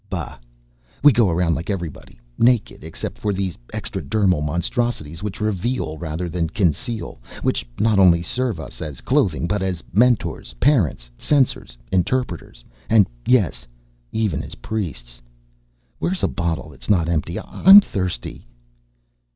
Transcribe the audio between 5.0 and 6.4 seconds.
which reveal rather